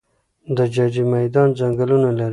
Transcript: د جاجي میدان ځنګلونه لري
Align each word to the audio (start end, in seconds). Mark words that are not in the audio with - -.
د 0.55 0.57
جاجي 0.73 1.03
میدان 1.13 1.47
ځنګلونه 1.59 2.09
لري 2.19 2.29